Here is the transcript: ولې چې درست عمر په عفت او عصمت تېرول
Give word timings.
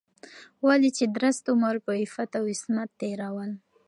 ولې 0.67 0.89
چې 0.97 1.05
درست 1.15 1.43
عمر 1.51 1.75
په 1.85 1.91
عفت 2.01 2.31
او 2.39 2.43
عصمت 2.53 2.89
تېرول 3.01 3.51